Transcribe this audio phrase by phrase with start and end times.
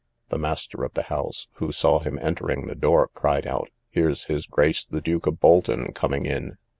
[0.29, 4.47] The master of the house, who saw him entering the door, cried out, Here's his
[4.47, 6.57] Grace the Duke of Bolton coming in!